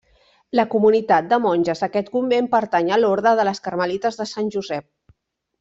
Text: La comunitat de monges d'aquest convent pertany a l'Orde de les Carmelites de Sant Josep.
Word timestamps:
La 0.59 0.63
comunitat 0.71 1.27
de 1.33 1.39
monges 1.43 1.85
d'aquest 1.85 2.09
convent 2.15 2.49
pertany 2.55 2.91
a 2.97 3.01
l'Orde 3.05 3.37
de 3.41 3.47
les 3.51 3.63
Carmelites 3.69 4.21
de 4.23 4.31
Sant 4.35 4.55
Josep. 4.57 4.91